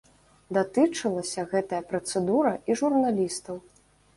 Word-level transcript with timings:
Датычылася 0.57 1.45
гэтая 1.53 1.81
працэдура 1.91 2.57
і 2.73 2.79
журналістаў. 2.83 3.55